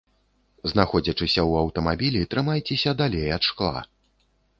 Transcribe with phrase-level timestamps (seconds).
[0.71, 3.75] Знаходзячыся ў аўтамабілі, трымайцеся далей ад шкла.